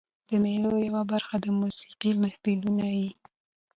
د 0.29 0.29
مېلو 0.43 0.71
یوه 0.87 1.01
برخه 1.11 1.35
د 1.43 1.47
موسیقۍ 1.59 2.11
محفلونه 2.21 2.87
يي. 2.99 3.09